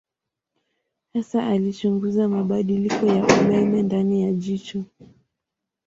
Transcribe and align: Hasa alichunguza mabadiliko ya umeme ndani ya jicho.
Hasa 1.13 1.47
alichunguza 1.47 2.27
mabadiliko 2.29 3.05
ya 3.05 3.27
umeme 3.27 3.81
ndani 3.83 4.23
ya 4.23 4.31
jicho. 4.33 4.83